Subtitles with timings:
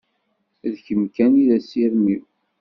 [0.71, 2.23] D kemm kan i d asirem-iw.